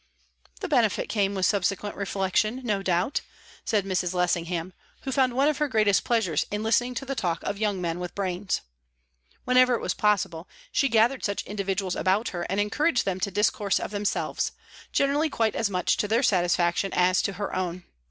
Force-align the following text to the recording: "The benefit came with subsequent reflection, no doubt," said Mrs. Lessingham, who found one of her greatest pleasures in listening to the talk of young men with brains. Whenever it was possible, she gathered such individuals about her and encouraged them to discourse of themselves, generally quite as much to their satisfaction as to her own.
"The 0.61 0.67
benefit 0.67 1.09
came 1.09 1.35
with 1.35 1.45
subsequent 1.45 1.95
reflection, 1.95 2.61
no 2.63 2.81
doubt," 2.81 3.21
said 3.63 3.85
Mrs. 3.85 4.15
Lessingham, 4.15 4.73
who 5.01 5.11
found 5.11 5.33
one 5.35 5.47
of 5.47 5.59
her 5.59 5.67
greatest 5.67 6.03
pleasures 6.03 6.43
in 6.49 6.63
listening 6.63 6.95
to 6.95 7.05
the 7.05 7.13
talk 7.13 7.43
of 7.43 7.59
young 7.59 7.79
men 7.79 7.99
with 7.99 8.15
brains. 8.15 8.61
Whenever 9.45 9.75
it 9.75 9.79
was 9.81 9.93
possible, 9.93 10.49
she 10.71 10.89
gathered 10.89 11.23
such 11.23 11.43
individuals 11.45 11.95
about 11.95 12.29
her 12.29 12.47
and 12.49 12.59
encouraged 12.59 13.05
them 13.05 13.19
to 13.19 13.29
discourse 13.29 13.79
of 13.79 13.91
themselves, 13.91 14.53
generally 14.91 15.29
quite 15.29 15.53
as 15.53 15.69
much 15.69 15.97
to 15.97 16.07
their 16.07 16.23
satisfaction 16.23 16.91
as 16.95 17.21
to 17.21 17.33
her 17.33 17.55
own. 17.55 17.83